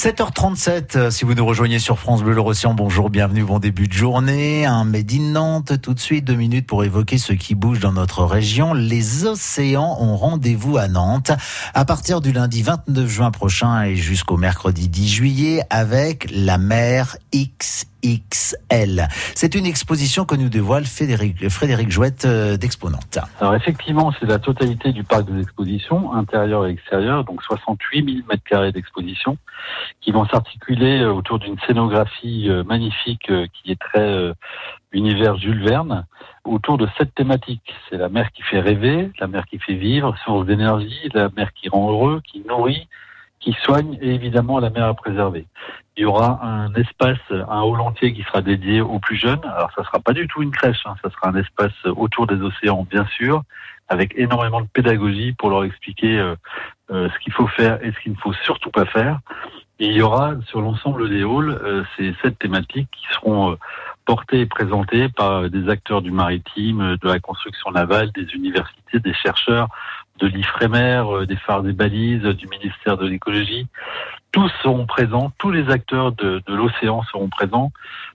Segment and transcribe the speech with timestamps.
[0.00, 3.92] 7h37, euh, si vous nous rejoignez sur France Bleu Océan, bonjour, bienvenue, bon début de
[3.92, 4.64] journée.
[4.64, 7.92] Un Made in Nantes, tout de suite, deux minutes pour évoquer ce qui bouge dans
[7.92, 8.72] notre région.
[8.72, 11.32] Les océans ont rendez-vous à Nantes
[11.74, 17.18] à partir du lundi 29 juin prochain et jusqu'au mercredi 10 juillet avec la mer
[17.32, 19.06] X XL.
[19.34, 23.18] C'est une exposition que nous dévoile Frédéric, Jouette euh, d'Exponente.
[23.40, 25.44] Alors effectivement, c'est la totalité du parc des
[26.12, 29.36] intérieur et extérieur, donc 68 000 mètres carrés d'exposition,
[30.00, 34.32] qui vont s'articuler euh, autour d'une scénographie euh, magnifique qui est très
[34.92, 36.06] univers Jules Verne,
[36.44, 37.74] autour de sept thématiques.
[37.88, 41.52] C'est la mer qui fait rêver, la mer qui fait vivre, source d'énergie, la mer
[41.52, 42.88] qui rend heureux, qui nourrit,
[43.40, 45.46] qui soigne et évidemment la mer à préserver.
[45.96, 49.40] Il y aura un espace, un hall entier qui sera dédié aux plus jeunes.
[49.44, 50.94] Alors ça sera pas du tout une crèche, hein.
[51.02, 53.42] ça sera un espace autour des océans bien sûr,
[53.88, 56.36] avec énormément de pédagogie pour leur expliquer euh,
[56.90, 59.20] euh, ce qu'il faut faire et ce qu'il ne faut surtout pas faire.
[59.78, 63.56] Et il y aura sur l'ensemble des halls euh, ces sept thématiques qui seront
[64.04, 69.14] portées et présentées par des acteurs du maritime, de la construction navale, des universités, des
[69.14, 69.68] chercheurs,
[70.20, 73.66] de l'IFREMER, euh, des phares des balises, du ministère de l'écologie.
[74.32, 77.72] Tous seront présents, tous les acteurs de, l'océan seront présents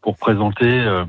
[0.00, 1.04] pour présenter euh,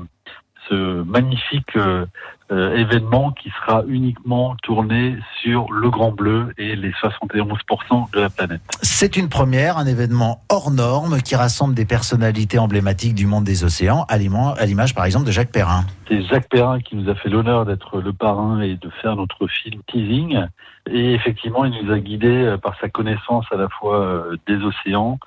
[0.70, 2.06] ce magnifique euh,
[2.52, 8.30] euh, événement qui sera uniquement tourné sur le Grand Bleu et les 71% de la
[8.30, 8.60] planète.
[8.82, 13.64] C'est une première, un événement hors norme qui rassemble des personnalités emblématiques du monde des
[13.64, 15.84] océans, à l'image par exemple de Jacques Perrin.
[16.08, 19.46] C'est Jacques Perrin qui nous a fait l'honneur d'être le parrain et de faire notre
[19.46, 20.46] film Teasing.
[20.90, 25.18] Et effectivement, il nous a guidés euh, par sa connaissance à la fois des océans,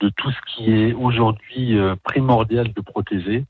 [0.00, 3.44] de tout ce qui est aujourd'hui primordial de protéger.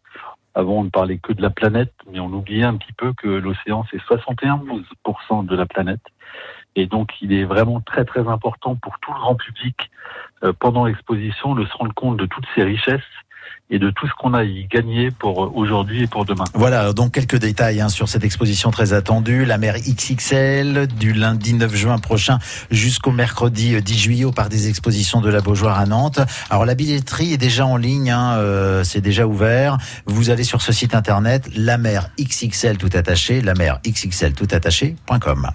[0.54, 3.28] Avant, on ne parlait que de la planète, mais on oubliait un petit peu que
[3.28, 6.02] l'océan, c'est 71% de la planète.
[6.76, 9.90] Et donc, il est vraiment très, très important pour tout le grand public,
[10.42, 13.00] euh, pendant l'exposition, de se rendre compte de toutes ces richesses
[13.70, 16.44] et de tout ce qu'on a y gagné pour aujourd'hui et pour demain.
[16.54, 19.44] Voilà, donc quelques détails hein, sur cette exposition très attendue.
[19.44, 22.38] La mer XXL, du lundi 9 juin prochain
[22.70, 26.20] jusqu'au mercredi 10 juillet au parc des expositions de la Beaujoire à Nantes.
[26.50, 29.78] Alors la billetterie est déjà en ligne, hein, euh, c'est déjà ouvert.
[30.06, 34.48] Vous allez sur ce site internet, la mer XXL tout attaché, la mer XXL tout
[34.50, 35.50] attaché.com.